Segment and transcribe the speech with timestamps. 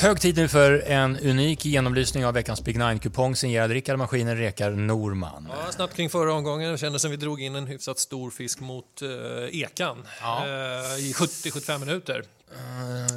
[0.00, 4.70] Hög tid nu för en unik genomlysning av veckans Big Nine-kupong signerad Rickard Maskinen Rekar
[4.70, 5.48] Norman.
[5.50, 6.72] Ja, snabbt kring förra omgången.
[6.72, 9.08] Det kändes som vi drog in en hyfsat stor fisk mot eh,
[9.60, 10.46] Ekan Ja.
[10.46, 12.24] eh, i 70-75 minuter.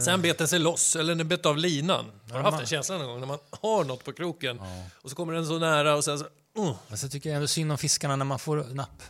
[0.01, 2.05] Sen bet den sig loss, eller den bet av linan.
[2.31, 4.59] Har du haft den känslan någon gång när man har något på kroken
[5.01, 6.25] och så kommer den så nära och sen så...
[6.59, 6.75] Uh.
[6.89, 9.03] Alltså, jag tycker ändå synd om fiskarna när man får napp.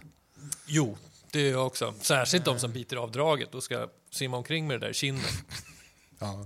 [0.65, 0.97] Jo,
[1.31, 1.93] det är jag också.
[2.01, 5.25] Särskilt de som biter av draget och ska simma omkring med det där kinden.
[6.19, 6.45] Ja.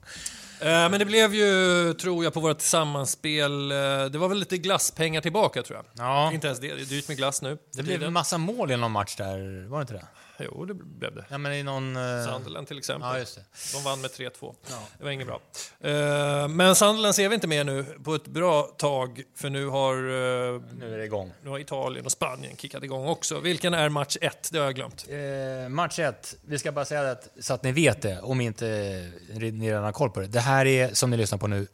[0.62, 3.78] Eh, Men det blev ju, tror jag, på vårt sammanspel, eh,
[4.12, 5.86] det var väl lite glasspengar tillbaka tror jag.
[6.08, 6.32] Ja.
[6.34, 7.58] Inte ens det, det är dyrt med glass nu.
[7.74, 10.06] Det blev en massa mål i någon match där, var det inte det?
[10.40, 11.26] Jo, det blev det.
[11.30, 11.96] Ja, men i någon...
[11.96, 13.10] eh, Sunderland till exempel.
[13.14, 13.42] Ja, just det.
[13.78, 14.56] De vann med 3-2.
[14.98, 15.42] Det var inget bra.
[15.80, 19.94] Eh, Men Sunderland ser vi inte mer nu på ett bra tag, för nu har,
[19.96, 21.34] eh, Nu är det igång.
[21.44, 23.40] nu har Italien och Spanien kickat igång också.
[23.40, 24.50] Vilken är match 1?
[24.52, 25.06] Det har jag glömt.
[25.70, 28.66] Match 1, vi ska bara säga det att, så att ni vet det, om inte
[29.30, 30.28] ni redan har koll på det.
[30.28, 31.68] Det här är, som ni lyssnar på nu,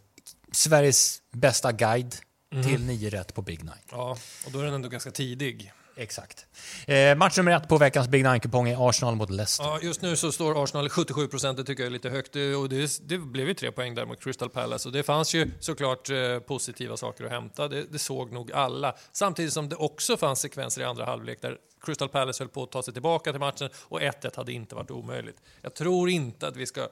[0.51, 2.15] Sveriges bästa guide
[2.63, 3.73] till 9 rätt på Big Nine.
[3.91, 5.73] Ja, och då är den ändå ganska tidig.
[6.01, 6.45] Exakt.
[6.87, 9.65] Eh, match nummer ett på veckans Big Nine-kupong är Arsenal mot Leicester.
[9.65, 12.35] Ja, just nu så står Arsenal 77 procent, det tycker jag är lite högt.
[12.35, 14.89] Och det, det blev ju tre poäng där mot Crystal Palace.
[14.89, 18.95] Och det fanns ju såklart eh, positiva saker att hämta, det, det såg nog alla.
[19.11, 22.71] Samtidigt som det också fanns sekvenser i andra halvlek där Crystal Palace höll på att
[22.71, 25.41] ta sig tillbaka till matchen och 1-1 hade inte varit omöjligt.
[25.61, 26.87] Jag tror inte att vi ska eh,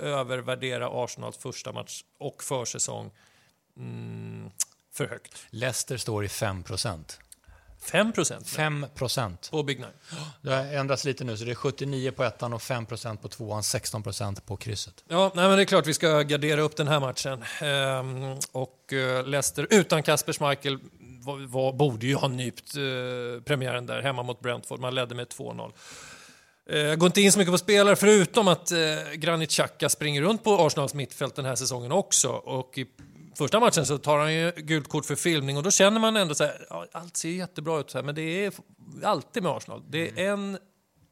[0.00, 3.10] övervärdera Arsenals första match och försäsong
[3.76, 4.50] mm,
[4.92, 5.46] för högt.
[5.50, 6.64] Leicester står i 5
[7.82, 8.86] 5 procent 5
[9.50, 9.90] på Big Nine.
[10.42, 13.62] Det har ändrats lite nu, så det är 79 på ettan och 5% på tvåan,
[13.62, 15.04] 16% på krysset.
[15.08, 17.44] Ja, nej, men det är klart vi ska gardera upp den här matchen.
[17.60, 20.78] Ehm, och eh, Leicester utan Kasper Schmeichel
[21.22, 24.80] var, var, borde ju ha nypt eh, premiären där hemma mot Brentford.
[24.80, 25.72] Man ledde med 2-0.
[26.70, 28.78] Eh, Jag går inte in så mycket på spelare förutom att eh,
[29.14, 32.28] Granit Xhaka springer runt på Arsenals mittfält den här säsongen också.
[32.28, 32.86] Och i
[33.44, 36.34] första matchen så tar han ju gult kort för filmning och då känner man ändå
[36.34, 38.52] så här, ja, allt ser jättebra ut så här, men det är
[39.04, 39.82] alltid med Arsenal.
[39.88, 40.58] Det är en,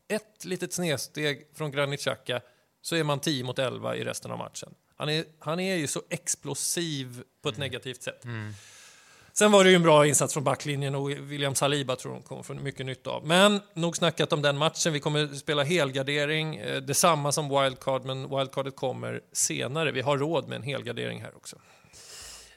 [0.09, 2.41] ett litet snedsteg från Granit Xhaka
[2.83, 4.75] så är man 10 mot 11 i resten av matchen.
[4.97, 8.23] Han är, han är ju så explosiv på ett negativt sätt.
[9.33, 12.43] Sen var det ju en bra insats från backlinjen och William Saliba tror de kommer
[12.43, 13.27] få mycket nytta av.
[13.27, 14.93] Men nog snackat om den matchen.
[14.93, 16.57] Vi kommer spela helgardering.
[16.57, 19.93] Eh, Detsamma som wildcard, men wildcardet kommer senare.
[19.93, 21.57] Vi har råd med en helgardering här också.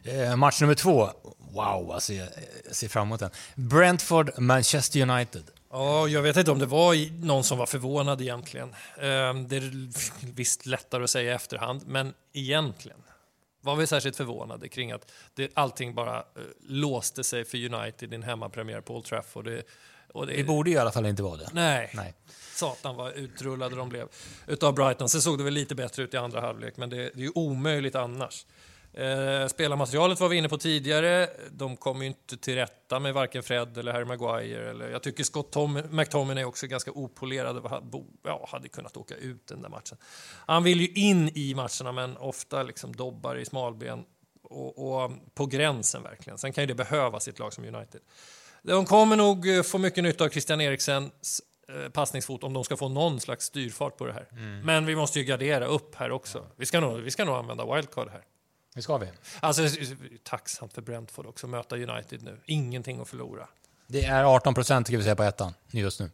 [0.04, 1.10] Eh, match nummer två,
[1.54, 2.28] wow, alltså jag,
[2.66, 3.30] jag ser fram emot den.
[3.56, 5.44] Brentford-Manchester United.
[5.72, 8.76] Ja, jag vet inte om det var någon som var förvånad egentligen.
[9.02, 9.72] Ehm, Det är
[10.36, 12.98] visst lättare att säga i efterhand, men egentligen
[13.62, 16.24] var vi särskilt förvånade kring att det, allting bara eh,
[16.68, 19.46] låste sig för United i en hemmapremiär på Old Trafford.
[19.46, 19.64] Det,
[20.14, 21.50] och det, Det borde ju i alla fall inte vara det.
[21.54, 22.14] Nej, Nej.
[22.56, 24.08] satan vad utrullade de blev
[24.48, 25.10] utav Brighton.
[25.10, 27.32] Sen såg det väl lite bättre ut i andra halvlek, men det, det är ju
[27.36, 28.46] omöjligt annars.
[28.94, 31.30] Eh, spelarmaterialet var vi inne på tidigare.
[31.52, 34.70] De kom ju inte till rätta med varken Fred eller Harry Maguire.
[34.70, 37.84] Eller, jag tycker Scott Tom, McTominay är också ganska opolerad
[38.24, 39.98] ja, hade kunnat åka ut den där matchen.
[40.46, 44.04] Han vill ju in i matcherna, men ofta liksom dobbar i smalben
[44.44, 46.38] och, och på gränsen verkligen.
[46.38, 48.02] Sen kan ju det behövas i ett lag som United.
[48.64, 52.78] De kommer nog eh, få mycket nytta av Christian Eriksens eh, passningsfot om de ska
[52.78, 54.28] få någon slags styrfart på det här.
[54.64, 56.46] Men vi måste ju gardera upp här också.
[56.56, 58.24] Vi, ska nog, vi ska nog använda wildcard här.
[58.74, 59.08] Det ska vi.
[59.40, 59.62] Alltså,
[60.24, 62.40] tacksamt för Brentford också, möta United nu.
[62.46, 63.48] Ingenting att förlora.
[63.88, 66.10] Det är 18 procent ska vi säga på ettan just nu.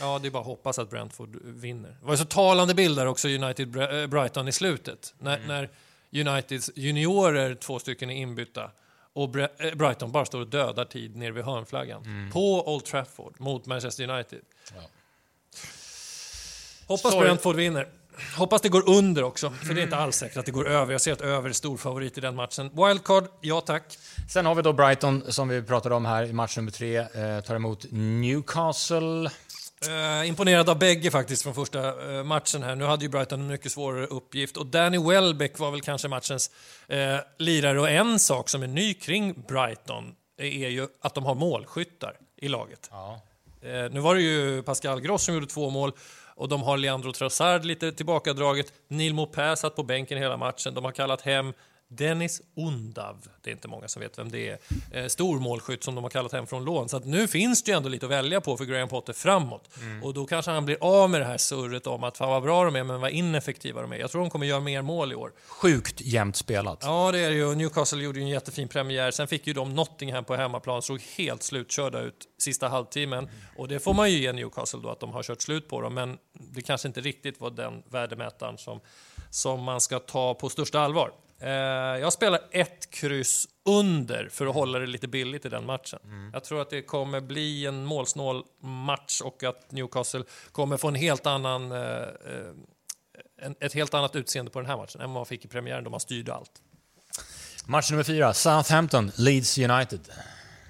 [0.00, 1.96] Ja, det är bara att hoppas att Brentford vinner.
[2.00, 5.14] Det var så talande bilder också United-Brighton i slutet.
[5.18, 5.70] När, när
[6.12, 8.70] Uniteds juniorer, två stycken, är inbytta
[9.12, 12.30] och eh, Brighton bara står och dödar tid nere vid hörnflaggan.
[12.32, 14.40] På Old Trafford mot Manchester United.
[14.74, 14.82] Ja.
[16.86, 17.26] Hoppas Sorry.
[17.26, 17.88] Brentford vinner.
[18.36, 20.92] Hoppas det går under också, för det är inte alls säkert att det går över.
[20.92, 22.70] Jag ser att över är stor favorit i den matchen.
[22.74, 23.98] Wildcard, ja tack.
[24.30, 26.96] Sen har vi då Brighton som vi pratade om här i match nummer tre.
[26.96, 29.30] Eh, tar emot Newcastle.
[29.86, 32.74] Eh, imponerad av bägge faktiskt från första eh, matchen här.
[32.74, 36.50] Nu hade ju Brighton en mycket svårare uppgift och Danny Welbeck var väl kanske matchens
[36.88, 41.34] eh, lirare och en sak som är ny kring Brighton är ju att de har
[41.34, 42.88] målskyttar i laget.
[42.90, 43.20] Ja.
[43.62, 45.92] Eh, nu var det ju Pascal Gross som gjorde två mål
[46.36, 48.72] och de har Leandro Trossard lite tillbakadraget.
[48.88, 50.74] Neil Maupin satt på bänken hela matchen.
[50.74, 51.52] De har kallat hem
[51.88, 54.58] Dennis Undav, det är inte många som vet vem det är,
[54.92, 56.88] eh, stor målskytt som de har kallat hem från lån.
[56.88, 59.68] Så att nu finns det ju ändå lite att välja på för Graham Potter framåt.
[60.02, 62.64] Och då kanske han blir av med det här surret om att fan vad bra
[62.64, 63.96] de är men vad ineffektiva de är.
[63.96, 65.32] Jag tror de kommer göra mer mål i år.
[65.46, 66.78] Sjukt jämnt spelat.
[66.82, 67.54] Ja, det är det ju.
[67.54, 69.10] Newcastle gjorde ju en jättefin premiär.
[69.10, 73.28] Sen fick ju de Nottingham på hemmaplan, såg helt slutkörda ut sista halvtimmen.
[73.56, 75.94] Och det får man ju ge Newcastle då, att de har kört slut på dem.
[75.94, 78.80] Men det kanske inte riktigt var den värdemätaren som,
[79.30, 81.12] som man ska ta på största allvar.
[81.40, 81.50] Eh,
[82.00, 85.98] jag spelar ett kryss under för att hålla det lite billigt i den matchen.
[86.04, 86.30] Mm.
[86.32, 90.94] Jag tror att det kommer bli en målsnål match och att Newcastle kommer få en
[90.94, 92.06] helt annan, eh, eh,
[93.42, 95.84] en, ett helt annat utseende på den här matchen än vad man fick i premiären
[95.84, 96.50] då man styrde allt.
[97.66, 100.00] Match nummer fyra, Southampton, Leeds United.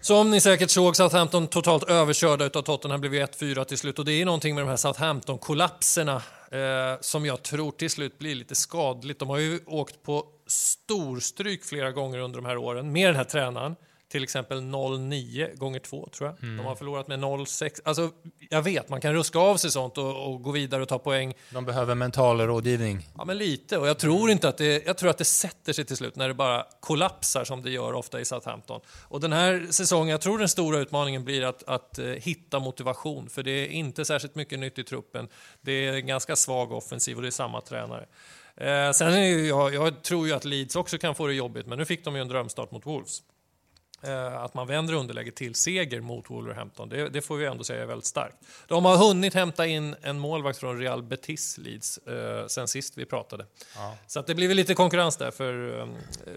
[0.00, 4.12] Som ni säkert såg, Southampton totalt överkörda av Tottenham blev 1-4 till slut och det
[4.12, 9.18] är någonting med de här Southampton-kollapserna eh, som jag tror till slut blir lite skadligt.
[9.18, 13.24] De har ju åkt på storstryk flera gånger under de här åren med den här
[13.24, 13.76] tränaren.
[14.08, 16.36] Till exempel 0-9 gånger 2 tror jag.
[16.40, 17.80] De har förlorat med 0-6.
[17.84, 18.10] Alltså,
[18.50, 21.34] jag vet, man kan ruska av sig sånt och, och gå vidare och ta poäng.
[21.50, 23.08] De behöver mental rådgivning.
[23.18, 23.78] Ja, men lite.
[23.78, 26.28] Och jag tror inte att det, jag tror att det sätter sig till slut när
[26.28, 28.80] det bara kollapsar som det gör ofta i Southampton.
[29.08, 33.28] Och den här säsongen, jag tror den stora utmaningen blir att, att eh, hitta motivation.
[33.28, 35.28] För det är inte särskilt mycket nytt i truppen.
[35.60, 38.06] Det är en ganska svag offensiv och det är samma tränare.
[38.56, 41.66] Eh, sen är ju jag, jag tror ju att Leeds också kan få det jobbigt,
[41.66, 43.22] men nu fick de ju en drömstart mot Wolves.
[44.02, 47.82] Eh, att man vänder underläge till seger mot Wolverhampton, det, det får vi ändå säga
[47.82, 48.36] är väldigt starkt.
[48.68, 53.04] De har hunnit hämta in en målvakt från Real Betis Leeds eh, sen sist vi
[53.04, 53.46] pratade.
[54.06, 55.86] Så att det blir väl lite konkurrens där för eh,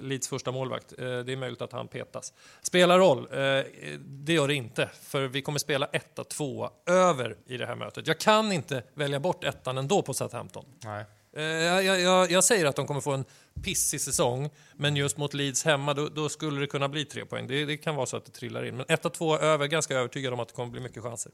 [0.02, 0.94] Leeds första målvakt.
[0.98, 2.34] Eh, det är möjligt att han petas.
[2.62, 3.28] Spelar roll?
[3.32, 3.66] Eh,
[4.00, 8.08] det gör det inte, för vi kommer spela etta, tvåa över i det här mötet.
[8.08, 10.66] Jag kan inte välja bort ettan ändå på Southampton.
[10.84, 11.06] Nej.
[11.36, 13.26] Eh, Jag, jag, jag, säger att de kommer få en
[13.64, 17.48] pissig säsong, men just mot Leeds hemma då, då skulle det kunna bli tre poäng.
[17.48, 18.78] Det, det kan vara så att det trillar in.
[18.78, 21.32] Men 1-2 över, ganska övertygad om att det kommer bli mycket chanser.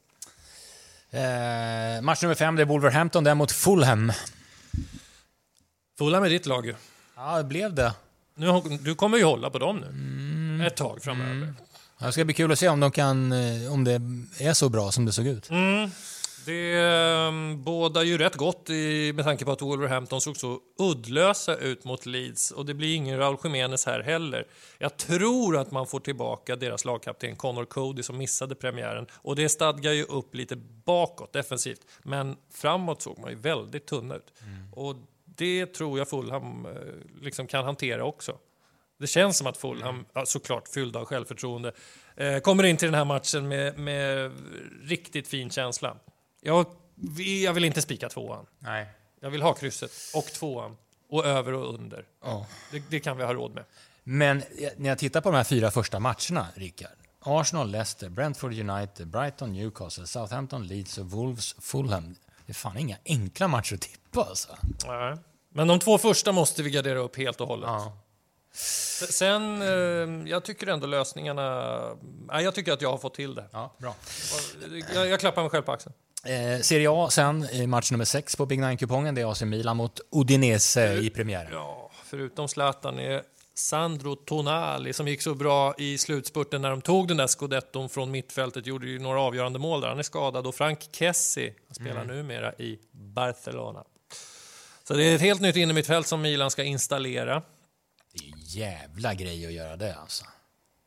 [1.10, 4.12] Eh, match nummer fem, det är Wolverhampton där mot Fulham.
[5.98, 6.76] Fulham är ditt lag ju.
[7.16, 7.94] Ja, det blev det.
[8.36, 10.68] Nu, du kommer ju hålla på dem nu.
[10.68, 11.54] Ett tag framöver.
[12.00, 14.02] Det ska bli kul att se om, de kan, eh, om det
[14.40, 15.50] är så bra som det såg ut.
[16.46, 21.56] Det um, bådar ju rätt gott i, med tanke på att Wolverhampton såg så uddlösa
[21.56, 24.48] ut mot Leeds och det blir ingen Raúl Jiménez här heller.
[24.78, 29.50] Jag tror att man får tillbaka deras lagkapten Connor Cody som missade premiären och det
[29.50, 30.56] stadgar ju upp lite
[30.86, 31.82] bakåt defensivt.
[32.04, 34.34] Men framåt såg man ju väldigt tunna ut
[34.74, 34.96] och
[35.26, 36.72] det tror jag Fulham eh,
[37.22, 38.38] liksom kan hantera också.
[39.00, 41.72] Det känns som att Fulham, ja, såklart fyllda av självförtroende,
[42.16, 44.32] eh, kommer in till den här matchen med, med
[44.84, 45.98] riktigt fin känsla.
[46.46, 46.66] Jag,
[47.44, 48.46] jag vill inte spika tvåan.
[48.60, 48.88] Nej.
[49.20, 50.78] Jag vill ha krysset och tvåan
[51.10, 52.06] och över och under.
[52.24, 52.48] Ja.
[52.72, 53.64] Det, det kan vi ha råd med.
[54.04, 56.98] Men eh, när jag tittar på de här fyra första matcherna, Rickard.
[57.20, 62.16] Arsenal, Leicester, Brentford United, Brighton, Newcastle, Southampton, Leeds och Wolves, Fulham.
[62.46, 64.58] Det är fan inga enkla matcher att tippa alltså.
[64.88, 65.18] Nej.
[65.50, 67.70] Men de två första måste vi gardera upp helt och hållet.
[67.70, 67.98] Ja.
[69.10, 71.80] Sen, eh, jag tycker ändå lösningarna...
[72.28, 73.46] Nej, jag tycker att jag har fått till det.
[73.52, 73.96] Ja, bra.
[74.94, 75.96] Jag, jag klappar mig själv på axeln.
[76.26, 79.16] Eh, Serie A sen, i match nummer sex på Big Nine-kupongen.
[79.16, 81.50] Det är AC Milan mot Udinese i premiären.
[81.52, 83.22] Ja, förutom Zlatan är
[83.54, 88.12] Sandro Tonali som gick så bra i slutspurten när de tog den där scudetton från
[88.12, 89.88] mittfältet, gjorde ju några avgörande mål där.
[89.88, 93.84] Han är skadad och Frank Kessie han spelar numera i Barcelona.
[94.84, 97.42] Så det är ett helt nytt innermittfält som Milan ska installera.
[98.14, 100.26] Det är ju jävla grej att göra det alltså.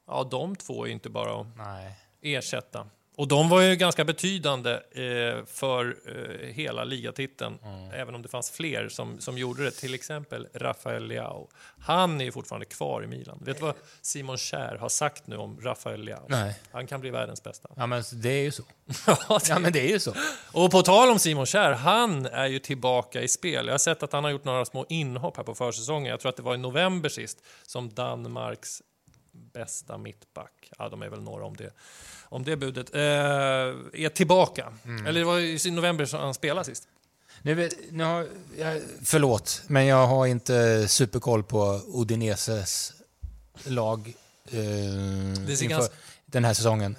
[0.07, 1.99] Ja, de två är inte bara att Nej.
[2.23, 2.87] ersätta.
[3.19, 7.59] Och de var ju ganska betydande eh, för eh, hela ligatiteln,
[7.95, 9.71] även om det fanns fler som, som gjorde det.
[9.71, 11.49] Till exempel Rafael Leao.
[11.79, 13.39] Han är ju fortfarande kvar i Milan.
[13.45, 16.27] Vet du vad Simon Kjär har sagt nu om Rafael Leao?
[16.29, 16.55] Nej.
[16.73, 17.69] Han kan bli världens bästa.
[17.77, 18.63] Ja, men det är ju så.
[19.29, 20.15] Ja, Ja, men det är ju så.
[20.53, 23.67] och på tal om Simon Kjär, han är ju tillbaka i spel.
[23.67, 26.11] Jag har sett att han har gjort några små inhopp här på försäsongen.
[26.11, 28.83] Jag tror att det var i november sist som Danmarks
[29.53, 31.71] bästa mittback, ja de är väl några om det,
[32.23, 34.73] om det budet, eh, är tillbaka.
[35.07, 36.89] Eller det var i november som han spelade sist.
[37.43, 38.27] Nu, nu har,
[38.59, 42.93] jag, förlåt, men jag har inte superkoll på Udineses
[43.65, 44.15] lag
[44.51, 44.59] eh,
[45.51, 45.95] inför ganska-
[46.27, 46.97] den här säsongen.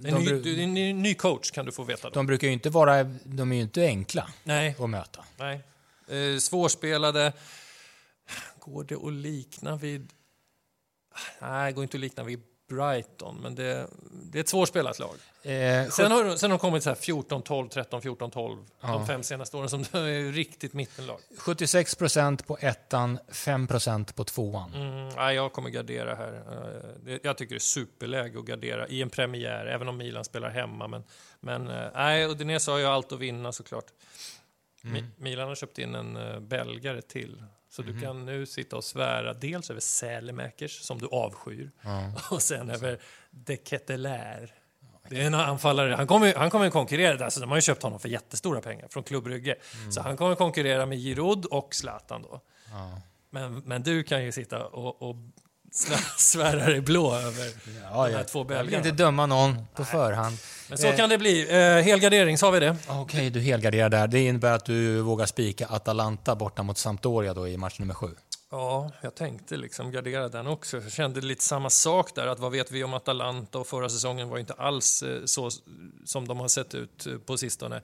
[0.00, 2.08] Det är De, ny, en ny, ny coach kan du få veta.
[2.08, 2.14] Då.
[2.14, 5.24] de brukar ju inte vara, de är ju inte enkla Nej, att möta.
[5.36, 5.60] nej.
[6.08, 7.32] Eh, svårspelade.
[8.58, 10.08] Går det att likna vid...
[11.40, 15.14] Nej, det går inte att likna vid Brighton, men det, det är ett svårspelat lag.
[15.42, 18.88] Eh, Sen har, sen har de kommit så här 14, 12, 13, 14, 12 Ja.
[18.88, 21.18] de fem senaste åren som är riktigt mittenlag.
[21.38, 24.74] 76 procent på ettan, 5 procent på tvåan.
[24.74, 26.42] Mm, nej, jag kommer gardera här.
[27.06, 30.50] Eh, Jag tycker det är superläge att gardera i en premiär, även om Milan spelar
[30.50, 30.88] hemma.
[30.88, 31.04] Men,
[31.40, 33.86] men eh, nej, Udinese har ju allt att vinna såklart.
[34.82, 37.42] Mi- Milan har köpt in en uh, belgare till.
[37.76, 41.70] Så du kan nu sitta och svära dels över Sälemäkers, som du avskyr,
[42.30, 42.98] och sen över
[43.30, 44.48] De Ketelaere.
[45.08, 45.94] Det är en anfallare.
[45.94, 47.24] Han kommer, han kommer konkurrera.
[47.24, 49.56] Alltså, de har ju köpt honom för jättestora pengar från Klubb Brygge.
[49.90, 52.40] Så han kommer konkurrera med Giroud och Zlatan då.
[53.30, 55.16] Men Men, men du kan ju sitta och, och
[55.76, 57.50] svä- svära dig blå över
[57.90, 58.76] Ja, de här två jag vill belgarna.
[58.88, 60.36] inte döma någon på förhand.
[60.68, 61.40] Men så Eh, kan det bli.
[61.50, 62.76] Eh, helgardering, sa vi det?
[62.88, 64.06] Okej, du helgarderar där.
[64.06, 68.10] Det innebär att du vågar spika Atalanta borta mot Sampdoria då i match nummer sju.
[68.50, 70.76] Ja, jag tänkte liksom gardera den också.
[70.76, 74.28] Jag kände lite samma sak där, att vad vet vi om Atalanta och förra säsongen
[74.28, 75.50] var inte alls eh, så
[76.04, 77.82] som de har sett ut eh, på sistone.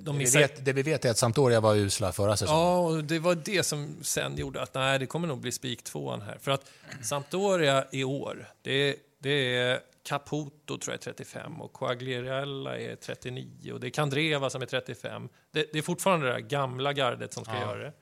[0.00, 2.62] De Det vi, vet, det vi vet är att Sampdoria var usla förra säsongen.
[2.62, 5.82] Ja, och det var det som sen gjorde att nej, det kommer nog bli spik
[5.84, 6.38] tvåan här.
[6.40, 6.70] För att
[7.02, 13.72] Sampdoria i år, det, det är Caputo tror jag är 35 och Quagliarella är 39
[13.72, 15.28] och det är Kandreva som är 35.
[15.50, 17.60] Det, det är fortfarande det där gamla gardet som ska Ja.
[17.60, 17.92] göra det.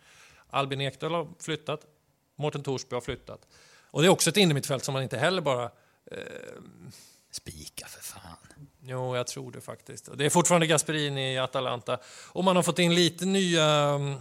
[0.50, 1.80] Albin Ekdal har flyttat,
[2.36, 3.46] Mårten Torsby har flyttat.
[3.92, 5.64] Och det är också ett innermittfält som man inte heller bara...
[6.10, 6.18] Eh,
[7.32, 8.36] Spika för fan.
[8.90, 10.18] Jo, jag tror det faktiskt.
[10.18, 11.98] Det är fortfarande Gasperini i Atalanta.
[12.26, 14.18] Och man har fått in lite nya mm,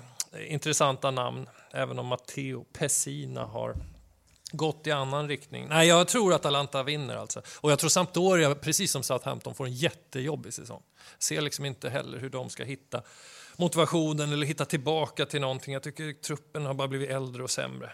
[0.47, 1.49] intressanta namn.
[1.71, 3.75] Även om Matteo Pessina har
[4.51, 5.67] gått i annan riktning.
[5.69, 7.41] Nej, jag tror att Atalanta vinner alltså.
[7.61, 10.81] Och jag tror Sampdoria, precis som Southampton, får en jättejobbig säsong.
[11.19, 13.01] Ser liksom inte heller hur de ska hitta
[13.57, 15.73] motivationen eller hitta tillbaka till någonting.
[15.73, 17.91] Jag tycker truppen har bara blivit äldre och sämre.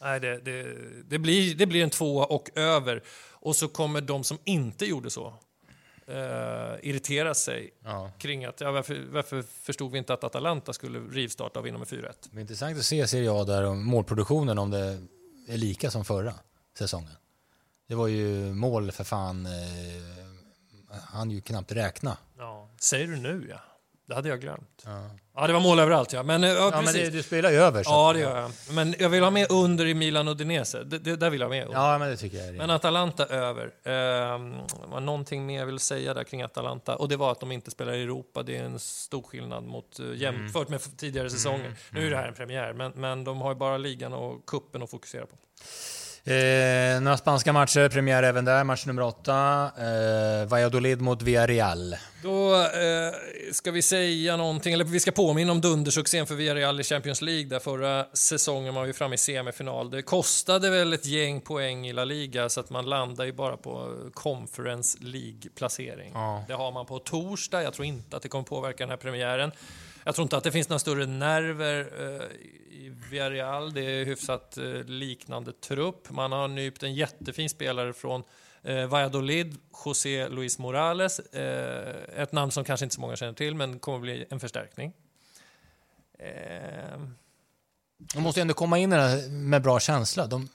[0.00, 3.02] Nej, det, det, det, blir, det blir en tvåa och över.
[3.30, 5.34] Och så kommer de som inte gjorde så
[6.10, 8.10] eh, irritera sig Ja.
[8.18, 11.88] kring att ja, varför, varför förstod vi inte att Atalanta skulle rivstarta och vinna med
[11.88, 12.12] 4-1?
[12.30, 14.98] Det är intressant att se Serie A där om målproduktionen om det
[15.48, 16.34] är lika som förra
[16.78, 17.10] säsongen.
[17.88, 19.52] Det var ju mål för fan, eh,
[21.04, 22.16] han ju knappt räkna.
[22.38, 22.68] Ja.
[22.80, 23.60] Säger du nu ja?
[24.10, 24.82] Det hade jag glömt.
[24.84, 26.22] Ja, Ja, det var mål överallt ja.
[26.22, 27.82] Men, eh, ja, ja men det, du spelar ju över.
[27.82, 28.50] så Ja, det gör jag.
[28.70, 30.84] Men jag vill ha med under i Milan och Udinese.
[30.84, 31.66] Det, det, där vill jag ha med.
[31.66, 31.78] under.
[31.80, 32.70] Ja, men det tycker jag är Men.
[32.70, 33.70] Atalanta över.
[33.84, 34.54] Ehm,
[34.90, 36.96] var någonting mer jag ville säga där kring Atalanta.
[36.96, 38.42] Och det var att de inte spelar i Europa.
[38.42, 40.10] Det är en stor skillnad mot, Mm.
[40.10, 41.74] uh, jämfört med tidigare säsonger.
[41.90, 44.82] Nu är det här en premiär, men, men de har ju bara ligan och kuppen
[44.82, 45.36] att fokusera på.
[46.24, 48.64] Eh, några spanska matcher, premiär även där.
[48.64, 49.70] Match nummer åtta.
[49.78, 51.96] Eh, Valladolid mot Villarreal.
[52.22, 56.84] Då eh, ska vi säga någonting, eller vi ska påminna om dundersuccén för Villarreal i
[56.84, 59.90] Champions League där förra säsongen var vi framme i semifinal.
[59.90, 63.56] Det kostade väl ett gäng poäng i La Liga så att man landar ju bara
[63.56, 66.10] på Conference League-placering.
[66.14, 66.44] Ja.
[66.48, 69.52] Det har man på torsdag, jag tror inte att det kommer påverka den här premiären.
[70.04, 72.26] Jag tror inte att det finns några större nerver eh,
[72.76, 73.72] i Villarreal.
[73.74, 76.10] Det är hyfsat eh, liknande trupp.
[76.10, 78.22] Man har nypt en jättefin spelare från
[78.62, 81.20] eh, Valladolid, José Luis Morales.
[82.16, 84.92] Ett namn som kanske inte så många känner till, men kommer bli en förstärkning.
[87.98, 88.90] De måste ju ändå komma in
[89.48, 90.26] med bra känsla.
[90.26, 90.48] De,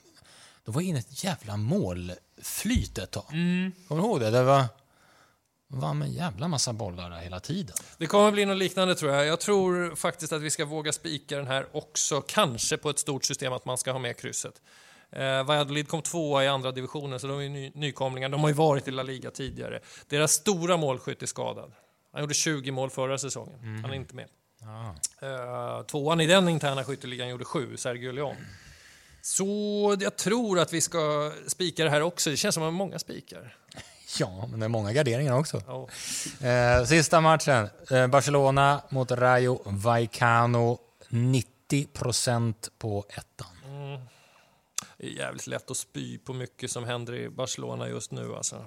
[0.66, 3.26] de var inne i ett jävla målflyt ett tag.
[3.88, 4.30] Kommer du ihåg det?
[4.30, 4.66] Det var,
[5.80, 7.76] vann med en jävla massa bollar där hela tiden.
[7.98, 9.26] Det kommer bli något liknande tror jag.
[9.26, 13.26] Jag tror faktiskt att vi ska våga spika den här också, kanske på ett stort
[13.26, 14.62] system att man ska ha med krysset.
[15.12, 18.30] Eh, Valladolid kom tvåa i andra divisionen, så de är ny, nykomlingar.
[18.30, 19.80] De har ju varit i La Liga tidigare.
[20.08, 21.72] Deras stora målskytt är skadad.
[22.12, 23.80] Han gjorde 20 mål förra säsongen.
[23.82, 24.28] Han är inte med.
[24.62, 24.96] Ja.
[25.28, 28.36] Eh, tvåan i den interna skytteligan gjorde sju, Sergio Leon.
[29.22, 32.30] Så jag tror att vi ska spika det här också.
[32.30, 33.58] Det känns som att många spikar.
[34.20, 35.62] ja, men det är många garderingar också.
[36.46, 37.70] Eh, sista matchen.
[37.92, 40.78] Eh, Barcelona mot Rayo Vallecano.
[41.10, 43.48] 90 procent på ettan.
[44.98, 48.36] Det är jävligt lätt att spy på mycket som händer i Barcelona just nu.
[48.36, 48.66] Alltså.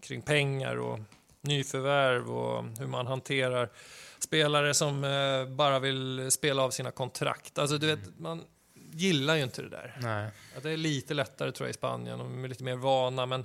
[0.00, 1.00] Kring pengar och
[1.40, 3.70] nyförvärv och hur man hanterar
[4.18, 7.58] spelare som eh, bara vill spela av sina kontrakt.
[7.58, 8.44] Alltså, du vet, man
[8.92, 9.98] gillar ju inte det där.
[10.00, 10.30] Nej.
[10.56, 13.44] Att det är lite lättare tror jag i Spanien, de är lite mer vana, men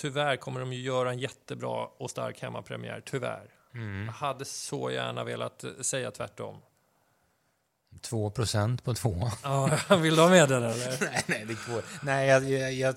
[0.00, 3.50] tyvärr kommer de ju göra en jättebra och stark hemmapremiär, tyvärr.
[4.06, 6.62] Jag hade så gärna velat eh, säga tvärtom.
[8.00, 9.30] 2 procent på två.
[9.42, 10.96] Ja, vill du ha med den eller?
[11.00, 11.82] nej, nej, det går.
[12.02, 12.50] Nej, jag...
[12.50, 12.94] jag, jag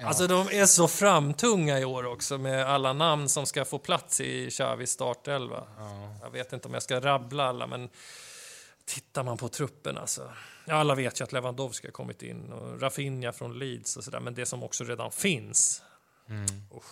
[0.00, 0.06] ja.
[0.06, 4.20] Alltså de är så framtunga i år också med alla namn som ska få plats
[4.20, 5.66] i Xavis startelva.
[6.22, 7.88] Jag vet inte om jag ska rabbla alla, men
[8.84, 10.32] tittar man på truppen alltså.
[10.64, 14.20] Ja, alla vet ju att Lewandowski har kommit in och Rafinha från Leeds och sådär,
[14.20, 15.82] men det som också redan finns.
[16.76, 16.84] Uff.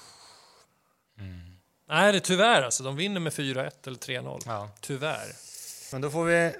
[1.88, 2.82] Nej, det är tyvärr alltså.
[2.82, 4.42] De vinner med 4-1 eller 3-0.
[4.46, 4.70] ja.
[4.80, 5.26] Tyvärr.
[5.92, 6.52] Men då får vi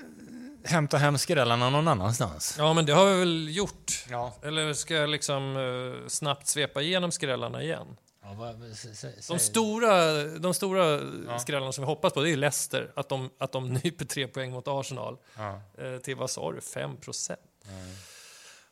[0.64, 2.54] hämta hem skrällarna någon annanstans.
[2.59, 4.04] Ja, men det har vi väl gjort.
[4.11, 4.33] Ja.
[4.42, 7.97] Eller ska jag liksom eh, snabbt svepa igenom skrällarna igen?
[8.23, 11.38] ja vad, s- s- De stora, de stora Ja.
[11.38, 14.50] skrällarna som vi hoppas på det är Leicester, att de, att de nyper tre poäng
[14.50, 15.16] mot Arsenal.
[15.37, 15.61] Ja.
[15.78, 17.40] Eh, till vad sa du, 5 procent?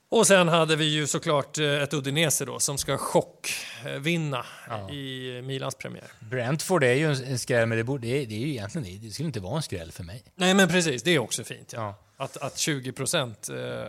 [0.09, 4.91] Och sen hade vi ju såklart eh, ett Udinese då som ska chockvinna Ja.
[4.91, 6.05] i Milans premiär.
[6.21, 9.07] Brentford är ju en, skräll, men det, borde, det, är, det är ju egentligen det,
[9.07, 10.23] det skulle inte vara en skräll för mig.
[10.35, 11.73] Nej men precis, det är också fint.
[11.73, 11.81] Ja.
[12.17, 12.25] Ja.
[12.25, 13.89] Att, att 20 procent eh, eh,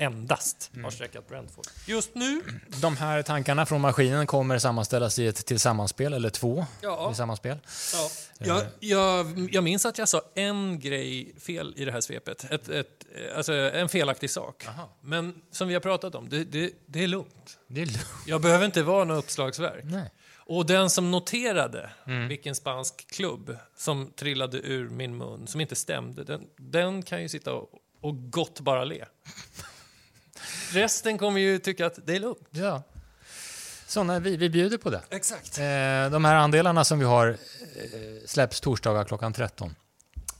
[0.00, 0.84] endast Mm.
[0.84, 1.64] har streckat Brentford.
[1.86, 2.40] Just nu,
[2.80, 7.58] De här tankarna från maskinen kommer sammanställas i ett tillsammanspel, eller två ja, i sammanspel.
[7.92, 8.10] ja.
[8.38, 12.44] Jag, jag, jag minns att jag sa en grej fel i det här svepet.
[12.50, 14.66] Ett, ett, eh, alltså en felaktig sak.
[14.68, 14.88] Aha.
[15.00, 17.58] Men som vi har pratat om, det, det, det är lugnt.
[17.66, 18.06] Det är lugnt.
[18.26, 19.84] Jag behöver inte vara något uppslagsverk.
[19.84, 20.10] Nej.
[20.36, 22.28] Och den som noterade Mm.
[22.28, 27.28] vilken spansk klubb som trillade ur min mun, som inte stämde, den, den kan ju
[27.28, 27.68] sitta och,
[28.00, 29.04] och gott bara le.
[30.72, 32.48] Resten kommer ju tycka att det är lugnt.
[32.50, 32.82] Ja.
[33.86, 35.00] Såna, vi, vi bjuder på det.
[35.10, 35.58] Exakt.
[35.58, 35.64] Eh,
[36.10, 37.36] de här andelarna som vi har eh,
[38.26, 39.74] släpps torsdagar klockan 13.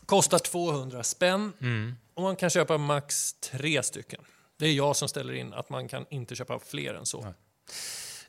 [0.06, 1.94] Kostar 200 spänn Mm.
[2.14, 4.20] och man kan köpa max tre stycken.
[4.58, 7.20] Det är jag som ställer in att man kan inte köpa fler än så.
[7.20, 7.32] Nej.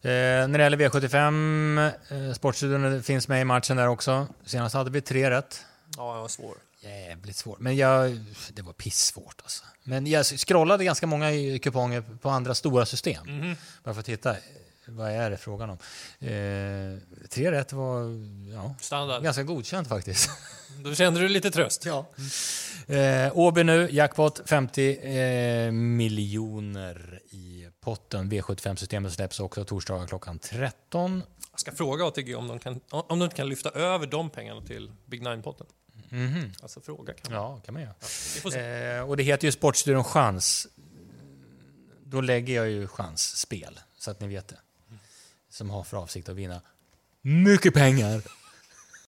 [0.04, 1.92] Eh, när det gäller V75,
[2.28, 4.28] eh, Sportstudion finns med i matchen där också.
[4.46, 5.66] Senast hade vi tre rätt.
[5.98, 6.56] Ja, jag var svår.
[6.84, 7.60] Jävligt svårt.
[7.60, 8.20] Men jag,
[8.54, 9.64] det var pissvårt alltså.
[9.84, 13.26] Men jag scrollade ganska många kuponger på andra stora system.
[13.40, 13.56] Mhm.
[13.84, 14.36] Bara för att titta.
[14.86, 15.78] Vad är det frågan om?
[16.20, 18.02] Eh, tre rätt var
[18.54, 19.24] ja, Standard.
[19.24, 20.30] ganska godkänt faktiskt.
[20.84, 21.86] Då kände du lite tröst.
[21.86, 22.06] Ja.
[22.96, 28.32] Eh, Åby nu, jackpot 50 eh, miljoner i potten.
[28.32, 31.24] V75-systemet släpps också torsdagar klockan 13.
[31.52, 34.92] Jag ska fråga ATG om de, kan, om de kan lyfta över de pengarna till
[35.06, 35.68] Big Nine-potten.
[36.12, 36.52] Mhm.
[36.62, 37.42] Alltså fråga kan man.
[37.44, 37.94] Ja, kan man göra.
[38.00, 38.60] Se.
[38.60, 40.68] Eh, och det heter ju Sportstudion Chans.
[42.04, 44.60] Då lägger jag ju chansspel, så att ni vet det.
[45.50, 46.62] Som har för avsikt att vinna
[47.22, 48.22] mycket pengar.